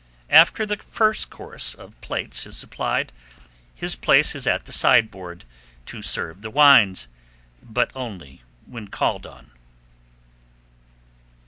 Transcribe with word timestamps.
After 0.31 0.65
the 0.65 0.77
first 0.77 1.29
course 1.29 1.75
of 1.75 2.01
plates 2.01 2.47
is 2.47 2.57
supplied, 2.57 3.13
his 3.75 3.95
place 3.95 4.33
is 4.33 4.47
at 4.47 4.65
the 4.65 4.71
sideboard 4.73 5.45
to 5.85 6.01
serve 6.01 6.41
the 6.41 6.49
wines, 6.49 7.07
but 7.61 7.91
only 7.93 8.41
when 8.65 8.87
called 8.87 9.27
on. 9.27 9.51